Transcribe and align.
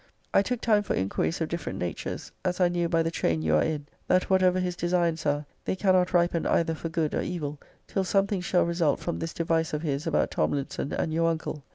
I 0.33 0.41
took 0.41 0.61
time 0.61 0.81
for 0.81 0.95
inquiries 0.95 1.41
of 1.41 1.49
different 1.49 1.77
natures, 1.77 2.31
as 2.43 2.59
I 2.59 2.69
knew, 2.69 2.89
by 2.89 3.03
the 3.03 3.11
train 3.11 3.43
you 3.43 3.53
are 3.57 3.61
in, 3.61 3.85
that 4.07 4.31
whatever 4.31 4.59
his 4.59 4.75
designs 4.75 5.27
are, 5.27 5.45
they 5.65 5.75
cannot 5.75 6.11
ripen 6.11 6.47
either 6.47 6.73
for 6.73 6.89
good 6.89 7.13
or 7.13 7.21
>>> 7.21 7.21
evil 7.21 7.59
till 7.85 8.03
something 8.03 8.41
shall 8.41 8.65
result 8.65 8.99
from 8.99 9.19
this 9.19 9.31
device 9.35 9.73
of 9.73 9.83
his 9.83 10.07
about 10.07 10.31
Tomlinson 10.31 10.91
and 10.91 11.13
your 11.13 11.29
uncle. 11.29 11.61